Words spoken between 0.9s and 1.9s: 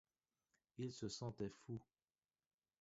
se sentait fou.